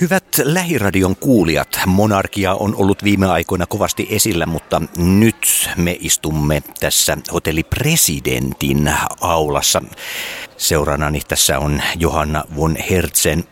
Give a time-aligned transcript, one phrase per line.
[0.00, 7.16] Hyvät lähiradion kuulijat, monarkia on ollut viime aikoina kovasti esillä, mutta nyt me istumme tässä
[7.32, 9.82] hotelli Presidentin aulassa.
[10.56, 13.44] Seuranani tässä on Johanna von Hertzen.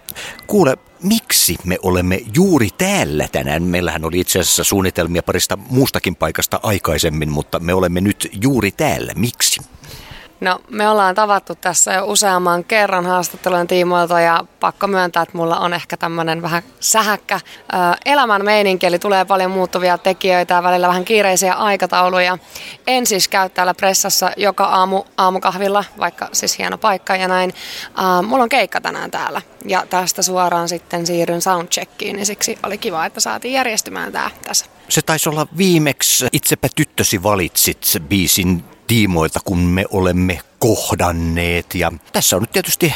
[0.47, 3.63] Kuule, miksi me olemme juuri täällä tänään?
[3.63, 9.13] Meillähän oli itse asiassa suunnitelmia parista muustakin paikasta aikaisemmin, mutta me olemme nyt juuri täällä.
[9.17, 9.61] Miksi?
[10.41, 15.59] No me ollaan tavattu tässä jo useamman kerran haastattelujen tiimoilta ja pakko myöntää, että mulla
[15.59, 17.41] on ehkä tämmöinen vähän sähäkkä
[18.05, 22.39] elämän meininki, eli tulee paljon muuttuvia tekijöitä ja välillä vähän kiireisiä aikatauluja.
[22.87, 27.55] En siis käy täällä pressassa joka aamu aamukahvilla, vaikka siis hieno paikka ja näin.
[28.27, 33.07] Mulla on keikka tänään täällä ja tästä suoraan sitten siirryn soundcheckiin, niin siksi oli kiva,
[33.07, 34.67] että saatiin järjestymään tää tässä.
[34.89, 41.75] Se taisi olla viimeksi Itsepä tyttösi valitsit biisin tiimoilta, kun me olemme kohdanneet.
[41.75, 42.95] Ja tässä on nyt tietysti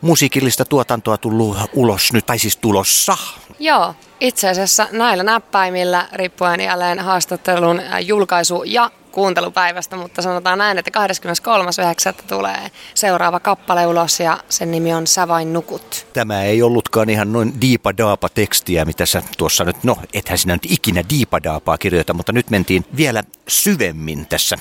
[0.00, 3.16] musiikillista tuotantoa tullut ulos nyt, tai siis tulossa.
[3.58, 10.90] Joo, itse asiassa näillä näppäimillä, riippuen jälleen haastattelun julkaisu- ja kuuntelupäivästä, mutta sanotaan näin, että
[10.90, 12.24] 23.9.
[12.28, 16.06] tulee seuraava kappale ulos ja sen nimi on Sä vain nukut.
[16.12, 20.66] Tämä ei ollutkaan ihan noin diipadaapa tekstiä, mitä sä tuossa nyt, no ethän sinä nyt
[20.68, 24.56] ikinä diipadaapaa kirjoita, mutta nyt mentiin vielä syvemmin tässä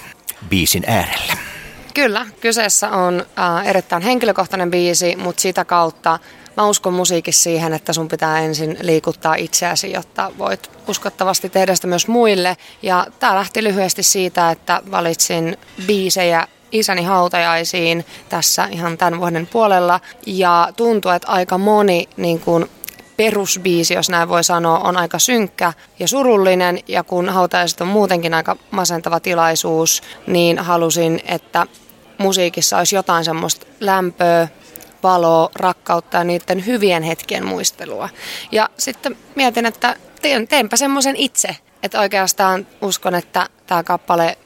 [0.50, 1.38] biisin äärellä.
[1.94, 6.20] Kyllä, kyseessä on äh, erittäin henkilökohtainen biisi, mutta sitä kautta
[6.58, 11.88] mä uskon musiikissa siihen, että sun pitää ensin liikuttaa itseäsi, jotta voit uskottavasti tehdä sitä
[11.88, 12.58] myös muille.
[12.82, 20.00] Ja tää lähti lyhyesti siitä, että valitsin biisejä isäni hautajaisiin tässä ihan tämän vuoden puolella.
[20.26, 22.70] Ja tuntuu, että aika moni niin kuin
[23.18, 26.80] perusbiisi, jos näin voi sanoa, on aika synkkä ja surullinen.
[26.88, 31.68] Ja kun hautajaiset on muutenkin aika masentava tilaisuus, niin halusin, että
[32.18, 34.48] musiikissa olisi jotain semmoista lämpöä,
[35.04, 38.10] valoa, rakkautta ja niiden hyvien hetkien muistelua.
[38.52, 41.58] Ja sitten mietin, että teen, teenpä semmoisen itse.
[41.84, 44.38] Että oikeastaan uskon, että tämä kappale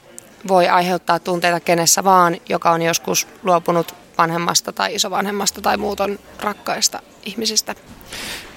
[0.48, 7.02] voi aiheuttaa tunteita kenessä vaan, joka on joskus luopunut vanhemmasta tai isovanhemmasta tai muuton rakkaista
[7.24, 7.74] ihmisistä.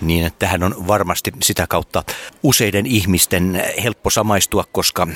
[0.02, 2.04] Niin, että tähän on varmasti sitä kautta
[2.44, 5.08] useiden ihmisten helppo samaistua, koska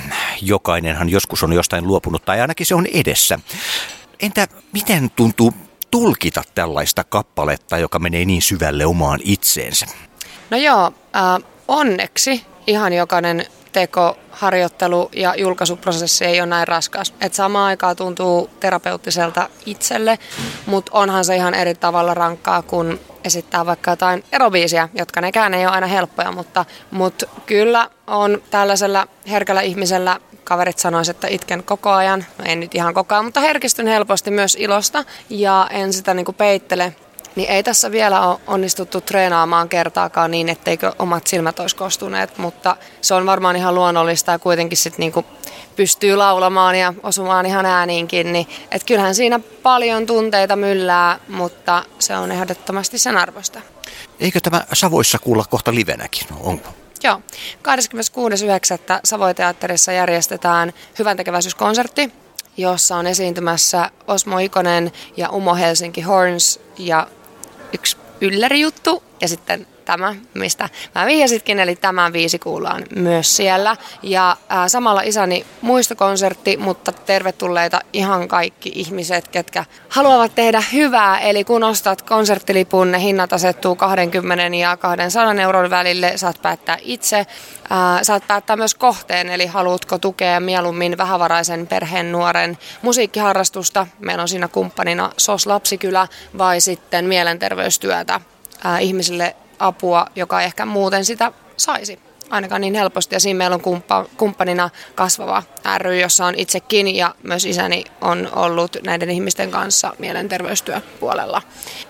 [0.42, 3.38] jokainenhan joskus on jostain luopunut tai ainakin se on edessä.
[4.20, 5.52] Entä miten tuntuu
[5.90, 9.86] tulkita tällaista kappaletta, joka menee niin syvälle omaan itseensä?
[10.50, 17.14] No joo, äh, onneksi ihan jokainen teko, harjoittelu ja julkaisuprosessi ei ole näin raskas.
[17.20, 20.18] Et samaan aikaan tuntuu terapeuttiselta itselle,
[20.66, 25.66] mutta onhan se ihan eri tavalla rankkaa, kun esittää vaikka jotain erobiisiä, jotka nekään ei
[25.66, 31.90] ole aina helppoja, mutta, mutta kyllä on tällaisella herkällä ihmisellä kaverit sanoisivat, että itken koko
[31.90, 32.24] ajan.
[32.38, 36.24] No en nyt ihan koko ajan, mutta herkistyn helposti myös ilosta ja en sitä niin
[36.24, 36.96] kuin peittele
[37.36, 42.76] niin ei tässä vielä ole onnistuttu treenaamaan kertaakaan niin, etteikö omat silmät olisi kostuneet, mutta
[43.00, 45.24] se on varmaan ihan luonnollista ja kuitenkin sitten niinku
[45.76, 52.16] pystyy laulamaan ja osumaan ihan ääniinkin, niin et kyllähän siinä paljon tunteita myllää, mutta se
[52.16, 53.60] on ehdottomasti sen arvosta.
[54.20, 56.26] Eikö tämä Savoissa kuulla kohta livenäkin?
[56.40, 56.68] Onko?
[57.02, 57.20] Joo.
[57.56, 59.00] 26.9.
[59.04, 62.12] Savoiteatterissa järjestetään hyvän tekeväisyyskonsertti,
[62.56, 67.06] jossa on esiintymässä Osmo Ikonen ja Umo Helsinki Horns ja
[67.76, 73.76] yksi yllärijuttu ja sitten tämä, mistä mä vihjasitkin, eli tämä viisi kuullaan myös siellä.
[74.02, 81.18] Ja ää, samalla isäni muistokonsertti, mutta tervetulleita ihan kaikki ihmiset, ketkä haluavat tehdä hyvää.
[81.18, 87.26] Eli kun ostat konserttilipun, ne hinnat asettuu 20 ja 200 euron välille, saat päättää itse.
[87.70, 93.86] Ää, saat päättää myös kohteen, eli haluatko tukea mieluummin vähävaraisen perheen nuoren musiikkiharrastusta.
[93.98, 98.20] Meillä on siinä kumppanina SOS Lapsikylä vai sitten mielenterveystyötä
[98.80, 101.98] ihmisille apua, joka ehkä muuten sitä saisi
[102.30, 103.14] ainakaan niin helposti.
[103.14, 105.42] Ja siinä meillä on kumppa, kumppanina kasvava
[105.78, 111.42] ry, jossa on itsekin ja myös isäni on ollut näiden ihmisten kanssa mielenterveystyöpuolella.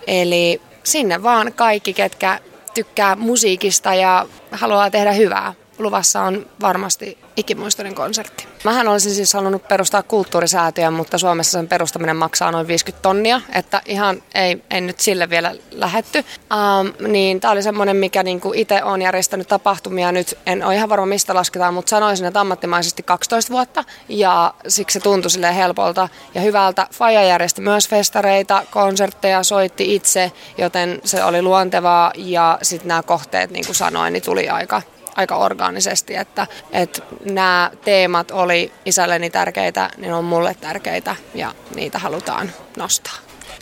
[0.06, 2.41] Eli sinne vaan kaikki, ketkä
[2.75, 5.54] tykkää musiikista ja haluaa tehdä hyvää.
[5.78, 8.49] Luvassa on varmasti ikimuistoinen konsertti.
[8.65, 13.83] Mähän olisin siis halunnut perustaa kulttuurisäätiön, mutta Suomessa sen perustaminen maksaa noin 50 tonnia, että
[13.87, 16.19] ihan ei, ei nyt sille vielä lähetty.
[16.19, 20.89] Um, niin tämä oli semmoinen, mikä niinku itse on järjestänyt tapahtumia nyt, en ole ihan
[20.89, 26.09] varma mistä lasketaan, mutta sanoisin, että ammattimaisesti 12 vuotta ja siksi se tuntui sille helpolta
[26.34, 26.87] ja hyvältä.
[26.93, 33.51] Faja järjesti myös festareita, konsertteja, soitti itse, joten se oli luontevaa ja sitten nämä kohteet,
[33.51, 34.83] niin kuin sanoin, niin tuli aika
[35.16, 41.98] aika orgaanisesti, että, että nämä teemat oli isälleni tärkeitä, niin on mulle tärkeitä ja niitä
[41.98, 43.15] halutaan nostaa.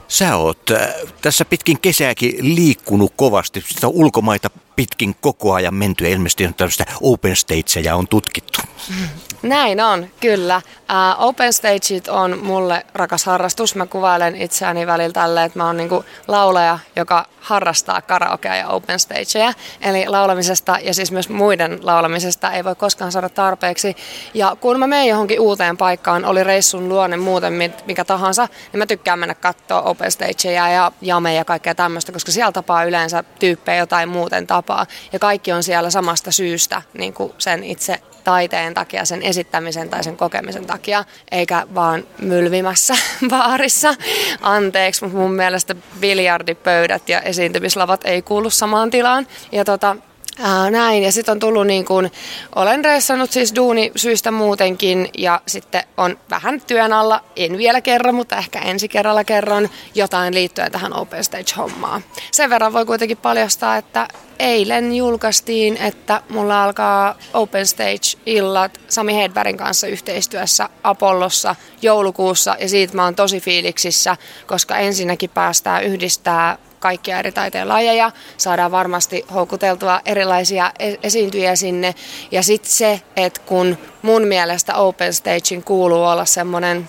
[0.09, 6.11] Sä oot äh, tässä pitkin kesääkin liikkunut kovasti, sitä ulkomaita pitkin koko ajan menty ja
[6.11, 8.61] ilmeisesti on tällaista open stageja on tutkittu.
[9.45, 10.57] Näin on, kyllä.
[10.57, 13.75] Uh, open stageit on mulle rakas harrastus.
[13.75, 18.99] Mä kuvailen itseäni välillä tälle, että mä oon niinku laulaja, joka harrastaa karaokea ja open
[18.99, 19.53] stageja.
[19.81, 23.97] Eli laulamisesta ja siis myös muiden laulamisesta ei voi koskaan saada tarpeeksi.
[24.35, 27.53] Ja kun mä menen johonkin uuteen paikkaan, oli reissun luonne muuten
[27.87, 32.33] mikä tahansa, niin mä tykkään mennä katsoa open stageja ja jameja ja kaikkea tämmöistä, koska
[32.33, 34.87] siellä tapaa yleensä tyyppejä jotain muuten tapaa.
[35.13, 40.05] Ja kaikki on siellä samasta syystä, niin kuin sen itse taiteen takia, sen esittämisen tai
[40.05, 42.95] sen kokemisen takia, eikä vaan mylvimässä
[43.29, 43.95] baarissa.
[44.41, 49.27] Anteeksi, mutta mun mielestä biljardipöydät ja esiintymislavat ei kuulu samaan tilaan.
[49.53, 49.97] Ja tota,
[50.39, 52.13] Ää, näin, ja sitten on tullut niin kuin,
[52.55, 58.15] olen reissannut siis duuni syistä muutenkin, ja sitten on vähän työn alla, en vielä kerran,
[58.15, 62.05] mutta ehkä ensi kerralla kerron jotain liittyen tähän Open Stage-hommaan.
[62.33, 64.09] Sen verran voi kuitenkin paljastaa, että
[64.39, 72.97] eilen julkaistiin, että mulla alkaa Open Stage-illat Sami Hedbergin kanssa yhteistyössä Apollossa joulukuussa, ja siitä
[72.97, 74.17] mä oon tosi fiiliksissä,
[74.47, 81.95] koska ensinnäkin päästään yhdistää kaikkia eri taiteen lajeja, saadaan varmasti houkuteltua erilaisia e- esiintyjiä sinne.
[82.31, 86.89] Ja sitten se, että kun mun mielestä Open Stagein kuuluu olla semmoinen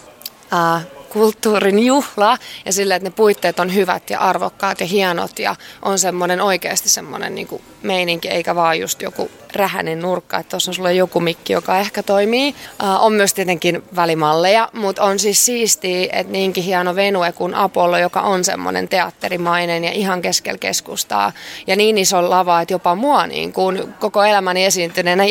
[1.15, 5.99] kulttuurin juhla ja sille, että ne puitteet on hyvät ja arvokkaat ja hienot ja on
[5.99, 10.75] semmoinen oikeasti semmoinen niin kuin meininki, eikä vaan just joku rähänen nurkka, että tuossa on
[10.75, 12.49] sulla joku mikki, joka ehkä toimii.
[12.49, 17.97] Uh, on myös tietenkin välimalleja, mutta on siis siistiä, että niinkin hieno venue kuin Apollo,
[17.97, 21.31] joka on semmoinen teatterimainen ja ihan keskellä keskustaa.
[21.67, 25.23] Ja niin iso lava, että jopa mua niin kuin koko elämäni esiintyneenä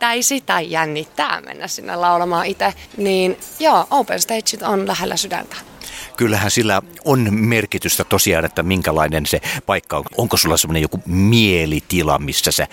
[0.00, 2.74] jännittäisi tai jännittää mennä sinne laulamaan itse.
[2.96, 5.56] Niin joo, Open Stage on lähellä sydäntä
[6.16, 10.04] kyllähän sillä on merkitystä tosiaan, että minkälainen se paikka on.
[10.16, 12.66] Onko sulla semmoinen joku mielitila, missä sä,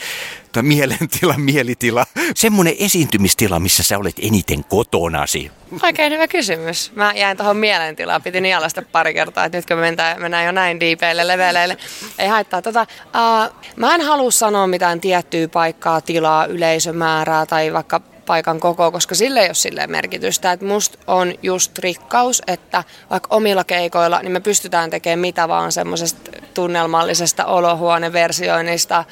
[0.51, 2.05] tai mielentila, mielitila,
[2.35, 5.51] semmoinen esiintymistila, missä sä olet eniten kotonasi?
[5.83, 6.91] Oikein hyvä kysymys.
[6.95, 10.79] Mä jäin tuohon mielentilaan, piti nialasta pari kertaa, että nyt kun mennään, mennään jo näin
[10.79, 11.77] diipeille leveleille.
[12.19, 12.61] Ei haittaa.
[12.61, 18.91] Tota, uh, mä en halua sanoa mitään tiettyä paikkaa, tilaa, yleisömäärää tai vaikka paikan koko,
[18.91, 20.51] koska sille ei ole sille merkitystä.
[20.51, 25.71] Että musta on just rikkaus, että vaikka omilla keikoilla, niin me pystytään tekemään mitä vaan
[25.71, 29.03] semmoisesta tunnelmallisesta olohuoneversioinnista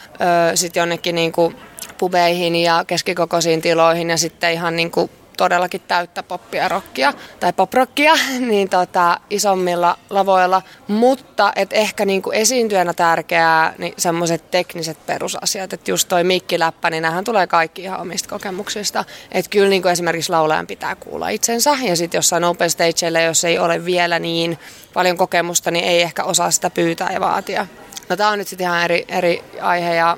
[0.55, 1.53] sitten jonnekin niinku
[1.97, 8.69] pubeihin ja keskikokoisiin tiloihin ja sitten ihan niinku todellakin täyttä poppia rockia tai poprockia niin
[8.69, 16.07] tota, isommilla lavoilla, mutta et ehkä niinku esiintyjänä tärkeää niin semmoiset tekniset perusasiat, että just
[16.07, 19.05] toi mikkiläppä, niin nämähän tulee kaikki ihan omista kokemuksista.
[19.31, 23.59] Että kyllä niinku esimerkiksi laulajan pitää kuulla itsensä ja sitten jossain open stageille, jos ei
[23.59, 24.59] ole vielä niin
[24.93, 27.67] paljon kokemusta, niin ei ehkä osaa sitä pyytää ja vaatia.
[28.09, 30.17] No tämä on nyt sitten ihan eri, eri aihe ja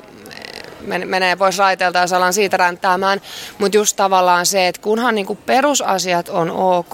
[0.85, 3.21] menee pois raiteelta, jos alan siitä ränttäämään.
[3.57, 6.93] Mutta just tavallaan se, että kunhan niinku perusasiat on ok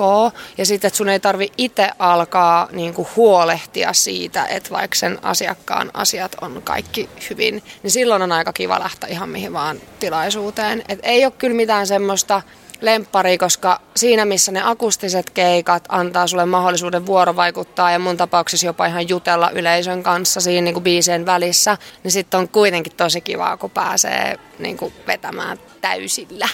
[0.57, 5.91] ja sitten, että sun ei tarvi itse alkaa niinku huolehtia siitä, että vaikka sen asiakkaan
[5.93, 10.83] asiat on kaikki hyvin, niin silloin on aika kiva lähteä ihan mihin vaan tilaisuuteen.
[10.89, 12.41] Et ei ole kyllä mitään semmoista
[12.81, 18.85] lemppari, koska siinä missä ne akustiset keikat antaa sulle mahdollisuuden vuorovaikuttaa ja mun tapauksessa jopa
[18.85, 23.57] ihan jutella yleisön kanssa siinä niin kuin biisien välissä, niin sitten on kuitenkin tosi kivaa,
[23.57, 26.49] kun pääsee niin kuin vetämään täysillä.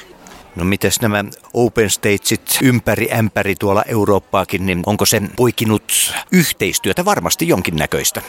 [0.55, 7.47] No mites nämä open stageit ympäri ämpäri tuolla Eurooppaakin, niin onko sen poikinut yhteistyötä varmasti
[7.47, 8.21] jonkinnäköistä?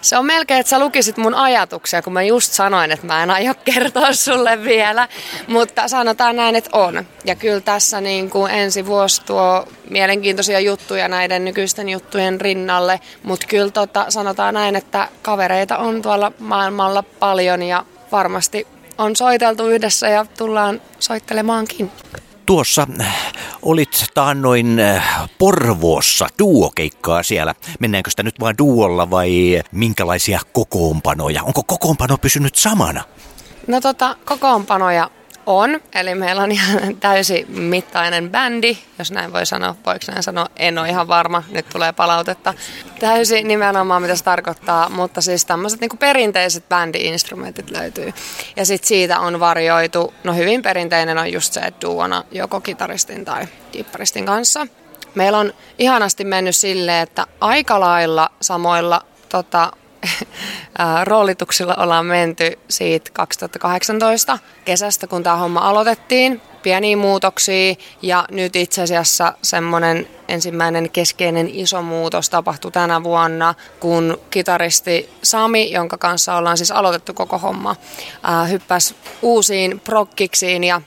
[0.00, 3.30] Se on melkein, että sä lukisit mun ajatuksia, kun mä just sanoin, että mä en
[3.30, 5.08] aio kertoa sulle vielä.
[5.46, 7.06] Mutta sanotaan näin, että on.
[7.24, 13.00] Ja kyllä tässä niin kuin ensi vuosi tuo mielenkiintoisia juttuja näiden nykyisten juttujen rinnalle.
[13.22, 18.66] Mutta kyllä tota, sanotaan näin, että kavereita on tuolla maailmalla paljon ja varmasti
[18.98, 21.90] on soiteltu yhdessä ja tullaan soittelemaankin.
[22.48, 22.86] Tuossa
[23.62, 27.54] olit taannoin äh, Porvoossa duokeikkaa siellä.
[27.80, 31.42] Mennäänkö sitä nyt vain duolla vai minkälaisia kokoonpanoja?
[31.42, 33.04] Onko kokoonpano pysynyt samana?
[33.66, 35.10] No tota, kokoonpanoja
[35.48, 39.74] on, eli meillä on ihan täysi mittainen bändi, jos näin voi sanoa.
[39.86, 40.46] Voiko näin sanoa?
[40.56, 42.54] En ole ihan varma, nyt tulee palautetta.
[43.00, 48.12] Täysi nimenomaan, mitä se tarkoittaa, mutta siis tämmöiset niin perinteiset bändi-instrumentit löytyy.
[48.56, 53.24] Ja sitten siitä on varjoitu, no hyvin perinteinen on just se, että duona joko kitaristin
[53.24, 54.66] tai kipparistin kanssa.
[55.14, 59.72] Meillä on ihanasti mennyt silleen, että aika lailla samoilla tota,
[61.04, 66.40] roolituksilla ollaan menty siitä 2018 kesästä, kun tämä homma aloitettiin.
[66.62, 74.20] pieniä muutoksia ja nyt itse asiassa semmoinen ensimmäinen keskeinen iso muutos tapahtui tänä vuonna, kun
[74.30, 77.76] kitaristi Sami, jonka kanssa ollaan siis aloitettu koko homma,
[78.50, 80.80] hyppäsi uusiin prokkiksiin ja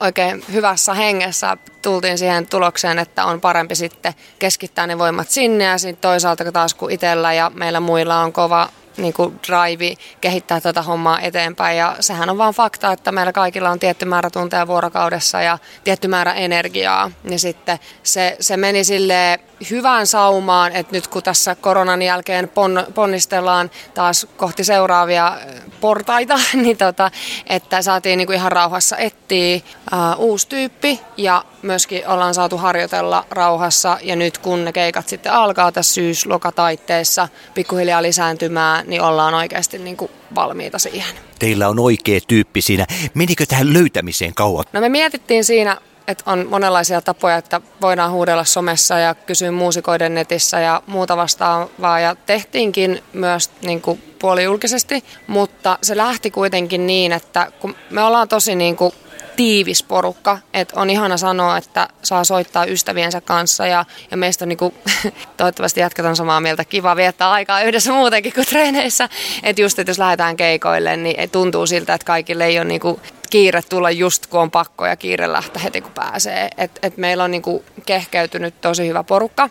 [0.00, 5.78] oikein hyvässä hengessä tultiin siihen tulokseen, että on parempi sitten keskittää ne voimat sinne ja
[5.78, 10.82] sitten toisaalta taas kun itsellä ja meillä muilla on kova niin kuin drive kehittää tätä
[10.82, 11.78] hommaa eteenpäin.
[11.78, 16.08] Ja sehän on vaan fakta, että meillä kaikilla on tietty määrä tunteja vuorokaudessa ja tietty
[16.08, 17.10] määrä energiaa.
[17.24, 22.86] Ja sitten se, se meni sille hyvään saumaan, että nyt kun tässä koronan jälkeen pon,
[22.94, 25.38] ponnistellaan taas kohti seuraavia
[25.80, 27.10] portaita, niin tota,
[27.46, 33.24] että saatiin niin kuin ihan rauhassa etsiä uh, uusi tyyppi ja myöskin ollaan saatu harjoitella
[33.30, 39.78] rauhassa ja nyt kun ne keikat sitten alkaa tässä syys-lokataitteessa pikkuhiljaa lisääntymään, niin ollaan oikeasti
[39.78, 41.16] niin kuin valmiita siihen.
[41.38, 42.86] Teillä on oikea tyyppi siinä.
[43.14, 44.64] Menikö tähän löytämiseen kauan?
[44.72, 50.14] No me mietittiin siinä että on monenlaisia tapoja, että voidaan huudella somessa ja kysyä muusikoiden
[50.14, 52.00] netissä ja muuta vastaavaa.
[52.00, 58.28] Ja tehtiinkin myös niin kuin puolijulkisesti, mutta se lähti kuitenkin niin, että kun me ollaan
[58.28, 58.92] tosi niin kuin
[59.36, 64.48] tiivis porukka, että on ihana sanoa, että saa soittaa ystäviensä kanssa ja, ja meistä on
[64.48, 64.74] niinku,
[65.36, 69.08] toivottavasti jatketaan samaa mieltä, kiva viettää aikaa yhdessä muutenkin kuin treeneissä,
[69.42, 73.00] että just, että jos lähdetään keikoille, niin tuntuu siltä, että kaikille ei ole niinku
[73.30, 77.24] kiire tulla just kun on pakko ja kiire lähteä heti kun pääsee, että et meillä
[77.24, 79.50] on niinku kehkeytynyt tosi hyvä porukka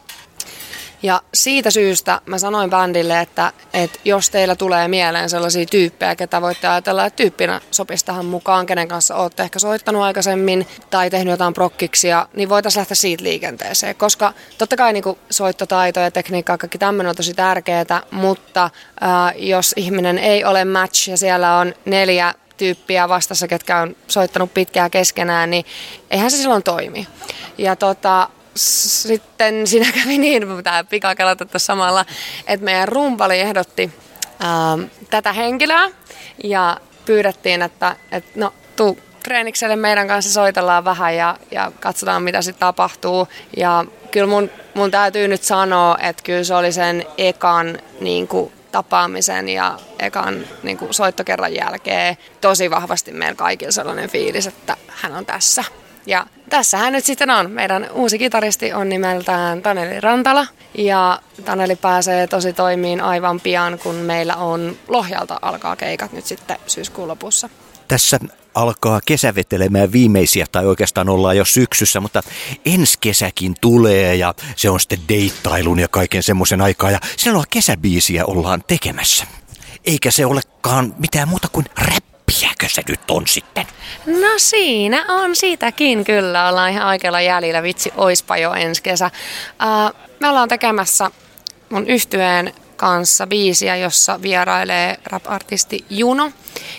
[1.03, 6.41] ja siitä syystä mä sanoin bändille, että, että jos teillä tulee mieleen sellaisia tyyppejä, ketä
[6.41, 11.31] voitte ajatella, että tyyppinä sopisi tähän mukaan, kenen kanssa olette ehkä soittanut aikaisemmin tai tehnyt
[11.31, 13.95] jotain prokkiksia, niin voitaisiin lähteä siitä liikenteeseen.
[13.95, 18.69] Koska totta kai niin kuin soittotaito ja tekniikka, kaikki tämmöinen on tosi tärkeää, mutta
[19.01, 24.53] ää, jos ihminen ei ole match ja siellä on neljä tyyppiä vastassa, ketkä on soittanut
[24.53, 25.65] pitkään keskenään, niin
[26.11, 27.07] eihän se silloin toimi.
[27.57, 32.05] Ja tota, sitten siinä kävi niin, pitää pikakelata samalla,
[32.47, 33.91] että meidän rumpali ehdotti
[34.43, 35.89] ähm, tätä henkilöä
[36.43, 42.41] ja pyydettiin, että, että no tuu treenikselle meidän kanssa soitellaan vähän ja, ja katsotaan mitä
[42.41, 43.27] sitten tapahtuu.
[43.57, 48.51] Ja kyllä mun, mun täytyy nyt sanoa, että kyllä se oli sen ekan niin kuin,
[48.71, 55.15] tapaamisen ja ekan niin kuin, soittokerran jälkeen tosi vahvasti meillä kaikilla sellainen fiilis, että hän
[55.15, 55.63] on tässä.
[56.05, 57.51] Ja tässähän nyt sitten on.
[57.51, 60.47] Meidän uusi kitaristi on nimeltään Taneli Rantala.
[60.77, 66.57] Ja Taneli pääsee tosi toimiin aivan pian, kun meillä on Lohjalta alkaa keikat nyt sitten
[66.67, 67.49] syyskuun lopussa.
[67.87, 68.19] Tässä
[68.55, 72.23] alkaa kesä vetelemään viimeisiä, tai oikeastaan ollaan jo syksyssä, mutta
[72.65, 78.25] ensi kesäkin tulee ja se on sitten deittailun ja kaiken semmoisen aikaa ja silloin kesäbiisiä
[78.25, 79.25] ollaan tekemässä.
[79.85, 82.04] Eikä se olekaan mitään muuta kuin rap
[82.39, 83.67] Piäkö se nyt on sitten?
[84.05, 86.49] No siinä on siitäkin kyllä.
[86.49, 87.63] Ollaan ihan oikealla jäljellä.
[87.63, 89.11] Vitsi, oispa jo ensi kesä.
[89.63, 91.11] Uh, me ollaan tekemässä
[91.69, 96.31] mun yhtyeen kanssa biisiä, jossa vierailee rap-artisti Juno.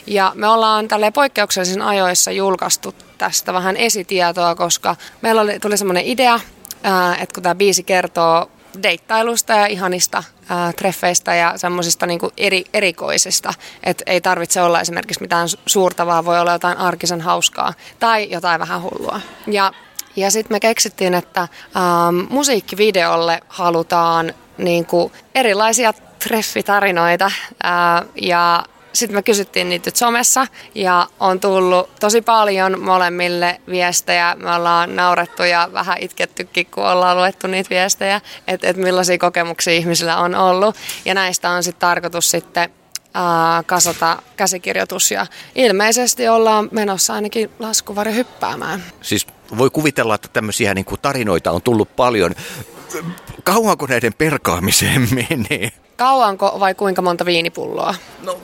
[0.06, 6.04] Ja me ollaan tälle poikkeuksellisen ajoissa julkaistu tästä vähän esitietoa, koska meillä oli, tuli semmoinen
[6.04, 6.40] idea,
[7.20, 8.50] että kun tämä biisi kertoo
[8.83, 13.54] deittailusta ja ihanista ää, treffeistä ja semmoisista niinku eri, erikoisista.
[13.83, 18.61] Että ei tarvitse olla esimerkiksi mitään suurta, vaan voi olla jotain arkisen hauskaa tai jotain
[18.61, 19.21] vähän hullua.
[19.47, 19.73] Ja,
[20.16, 25.92] ja sitten me keksittiin, että ähm, musiikkivideolle halutaan niinku erilaisia
[26.28, 27.30] treffitarinoita
[27.62, 28.64] ää, ja
[28.96, 34.36] sitten me kysyttiin niitä somessa ja on tullut tosi paljon molemmille viestejä.
[34.38, 39.72] Me ollaan naurettu ja vähän itkettykin, kun ollaan luettu niitä viestejä, että et millaisia kokemuksia
[39.72, 40.76] ihmisillä on ollut.
[41.04, 42.70] Ja näistä on sitten tarkoitus sitten
[43.14, 48.84] ää, kasata käsikirjoitus ja ilmeisesti ollaan menossa ainakin laskuvari hyppäämään.
[49.02, 49.26] Siis
[49.58, 52.34] voi kuvitella, että tämmöisiä niin kuin tarinoita on tullut paljon.
[53.44, 55.72] Kauanko näiden perkaamiseen menee?
[55.96, 57.94] Kauanko vai kuinka monta viinipulloa?
[58.22, 58.38] No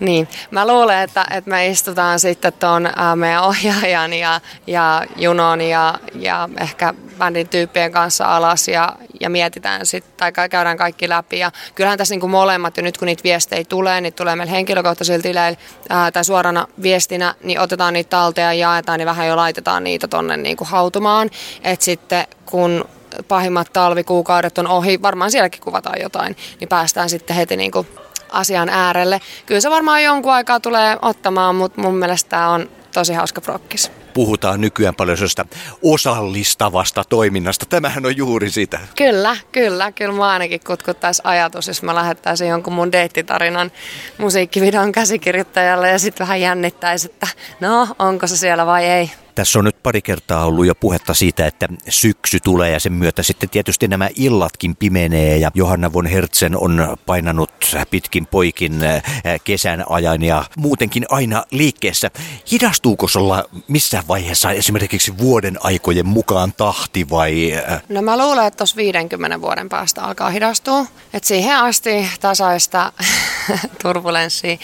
[0.00, 5.60] niin, mä luulen, että, että me istutaan sitten tuon äh, meidän ohjaajan ja, ja Junon
[5.60, 11.38] ja, ja ehkä bändin tyyppien kanssa alas ja, ja mietitään sitten, tai käydään kaikki läpi.
[11.38, 15.22] Ja kyllähän tässä niin molemmat, ja nyt kun niitä viestejä tulee, niin tulee meillä henkilökohtaisilla
[15.22, 19.84] tileillä ää, tai suorana viestinä, niin otetaan niitä talteen ja jaetaan, niin vähän jo laitetaan
[19.84, 21.30] niitä tonne niin kuin hautumaan.
[21.64, 22.84] Että sitten kun
[23.28, 27.88] pahimmat talvikuukaudet on ohi, varmaan sielläkin kuvataan jotain, niin päästään sitten heti niin kuin
[28.34, 29.20] asian äärelle.
[29.46, 34.03] Kyllä se varmaan jonkun aikaa tulee ottamaan, mutta mun mielestä tämä on tosi hauska prokkis.
[34.14, 35.46] Puhutaan nykyään paljon sellaista
[35.82, 37.66] osallistavasta toiminnasta.
[37.66, 38.80] Tämähän on juuri sitä.
[38.96, 39.92] Kyllä, kyllä.
[39.92, 43.72] Kyllä mä ainakin kutkuttaisi ajatus, jos mä lähettäisin jonkun mun deittitarinan
[44.18, 47.26] musiikkivideon käsikirjoittajalle ja sitten vähän jännittäisi, että
[47.60, 49.10] no, onko se siellä vai ei.
[49.34, 53.22] Tässä on nyt pari kertaa ollut jo puhetta siitä, että syksy tulee ja sen myötä
[53.22, 57.50] sitten tietysti nämä illatkin pimenee ja Johanna von Hertzen on painanut
[57.90, 59.02] pitkin poikin äh,
[59.44, 62.10] kesän ajan ja muutenkin aina liikkeessä.
[62.52, 67.52] Hidastuuko sulla missään vaiheessa esimerkiksi vuoden aikojen mukaan tahti vai?
[67.54, 67.82] Äh?
[67.88, 70.86] No mä luulen, että tuossa 50 vuoden päästä alkaa hidastua.
[71.14, 72.92] että siihen asti tasaista
[73.82, 74.56] turbulenssia.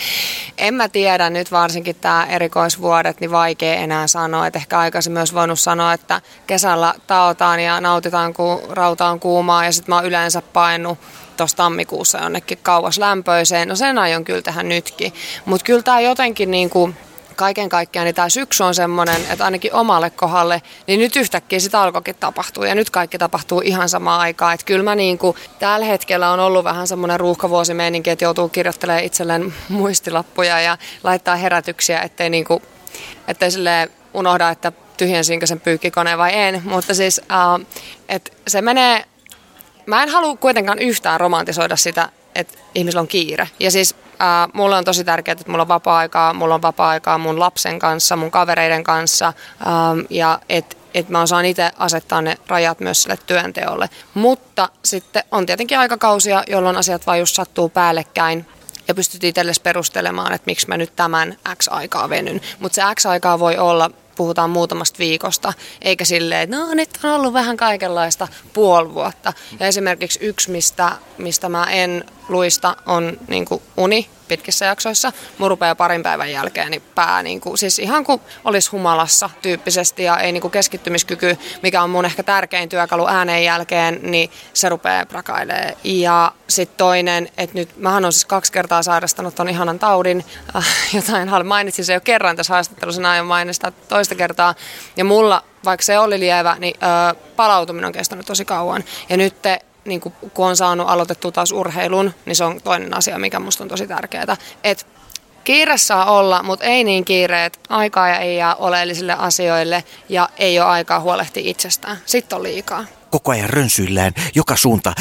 [0.58, 4.46] En mä tiedä, nyt varsinkin tämä erikoisvuodet, niin vaikea enää sanoa.
[4.46, 9.64] Et ehkä aikaisemmin myös voinut sanoa, että kesällä taotaan ja nautitaan, kun rauta on kuumaa
[9.64, 10.98] ja sitten mä oon yleensä painut
[11.36, 13.68] tuossa tammikuussa jonnekin kauas lämpöiseen.
[13.68, 15.12] No sen aion kyllä tehdä nytkin.
[15.44, 16.96] Mutta kyllä tämä jotenkin niin kuin
[17.40, 21.80] kaiken kaikkiaan niin tämä syksy on semmoinen, että ainakin omalle kohdalle, niin nyt yhtäkkiä sitä
[21.82, 24.54] alkoikin tapahtuu ja nyt kaikki tapahtuu ihan samaan aikaan.
[24.54, 29.04] Että kyllä mä niin kuin, tällä hetkellä on ollut vähän semmoinen ruuhkavuosimeininki, että joutuu kirjoittelemaan
[29.04, 32.62] itselleen muistilappuja ja laittaa herätyksiä, ettei, niin kuin,
[33.28, 36.62] ettei sille unohda, että tyhjensinkö sen pyykkikoneen vai en.
[36.64, 37.66] Mutta siis, äh,
[38.08, 39.04] että se menee,
[39.86, 43.48] mä en halua kuitenkaan yhtään romantisoida sitä, että ihmisillä on kiire.
[43.60, 47.40] Ja siis Ää, mulle on tosi tärkeää, että mulla on vapaa-aikaa, mulla on vapaa-aikaa mun
[47.40, 49.26] lapsen kanssa, mun kavereiden kanssa
[49.66, 49.72] ää,
[50.10, 53.90] ja että et mä osaan itse asettaa ne rajat myös sille työnteolle.
[54.14, 58.46] Mutta sitten on tietenkin aikakausia, jolloin asiat vain just sattuu päällekkäin
[58.88, 62.40] ja pystyt itsellesi perustelemaan, että miksi mä nyt tämän X aikaa venyn.
[62.58, 65.52] Mutta se X aikaa voi olla puhutaan muutamasta viikosta,
[65.82, 69.32] eikä silleen, että no nyt on ollut vähän kaikenlaista puoli vuotta.
[69.60, 75.12] Ja esimerkiksi yksi, mistä, mistä mä en luista, on niin uni pitkissä jaksoissa.
[75.38, 80.02] Mun rupeaa parin päivän jälkeen niin pää, niin kuin, siis ihan kuin olisi humalassa tyyppisesti
[80.02, 84.68] ja ei niin kuin keskittymiskyky, mikä on mun ehkä tärkein työkalu ääneen jälkeen, niin se
[84.68, 85.76] rupeaa prakailee.
[85.84, 90.24] Ja sitten toinen, että nyt mähän on siis kaksi kertaa sairastanut ton ihanan taudin,
[90.56, 94.54] äh, jotain mainitsin se jo kerran tässä haastattelussa, aion mainistaa toista kertaa.
[94.96, 98.84] Ja mulla, vaikka se oli lievä, niin äh, palautuminen on kestänyt tosi kauan.
[99.08, 102.96] Ja nyt te, niin kun, kun on saanut aloitettua taas urheilun, niin se on toinen
[102.96, 104.36] asia, mikä musta on tosi tärkeää.
[104.64, 104.84] Että
[105.44, 110.28] kiire saa olla, mutta ei niin kiire, että aikaa ja ei jää oleellisille asioille ja
[110.38, 111.98] ei ole aikaa huolehtia itsestään.
[112.06, 112.84] Sitten on liikaa.
[113.10, 114.92] Koko ajan rönsyillään joka suunta.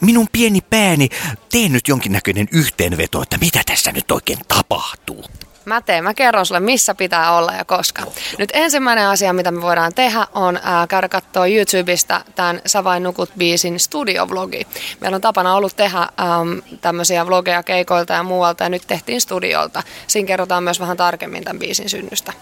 [0.00, 1.08] Minun pieni pääni,
[1.52, 5.24] tee nyt jonkinnäköinen yhteenveto, että mitä tässä nyt oikein tapahtuu.
[5.64, 8.02] Mä teen, mä kerron sulle, missä pitää olla ja koska.
[8.38, 13.30] Nyt ensimmäinen asia, mitä me voidaan tehdä, on ää, käydä katsoa YouTubesta tämän Savain nukut
[13.38, 14.66] biisin studiovlogi.
[15.00, 19.82] Meillä on tapana ollut tehdä äm, tämmöisiä vlogeja keikoilta ja muualta, ja nyt tehtiin studiolta.
[20.06, 22.32] Siinä kerrotaan myös vähän tarkemmin tämän biisin synnystä.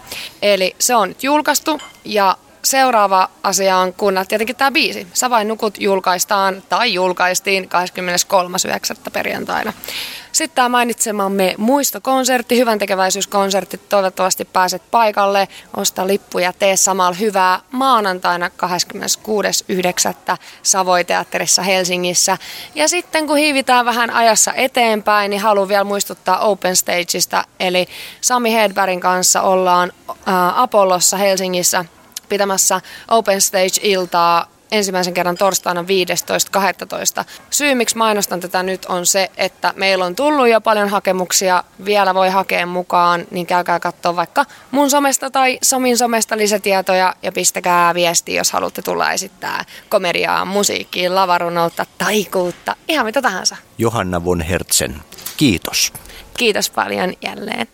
[0.41, 5.07] Eli se on nyt julkaistu, ja seuraava asia on kuunnella tietenkin tämä biisi.
[5.13, 7.69] Sä vain nukut julkaistaan tai julkaistiin
[9.05, 9.11] 23.9.
[9.13, 9.73] perjantaina.
[10.31, 13.77] Sitten tämä mainitsemamme muistokonsertti, hyvän tekeväisyyskonsertti.
[13.77, 15.47] Toivottavasti pääset paikalle,
[15.77, 18.47] osta lippuja, tee samalla hyvää maanantaina
[20.31, 20.37] 26.9.
[20.63, 22.37] Savoiteatterissa Helsingissä.
[22.75, 27.43] Ja sitten kun hiivitään vähän ajassa eteenpäin, niin haluan vielä muistuttaa Open Stageista.
[27.59, 27.87] Eli
[28.21, 29.91] Sami Hedbergin kanssa ollaan
[30.55, 31.85] Apollossa Helsingissä
[32.31, 37.25] pitämässä Open Stage-iltaa ensimmäisen kerran torstaina 15.12.
[37.49, 42.15] Syy, miksi mainostan tätä nyt, on se, että meillä on tullut jo paljon hakemuksia, vielä
[42.15, 47.93] voi hakea mukaan, niin käykää katsoa vaikka mun somesta tai Somin somesta lisätietoja ja pistäkää
[47.93, 53.55] viesti, jos haluatte tulla esittää komediaa, musiikkiin, lavarunoutta, taikuutta, ihan mitä tahansa.
[53.77, 54.95] Johanna von Hertzen,
[55.37, 55.93] kiitos.
[56.37, 57.67] Kiitos paljon jälleen.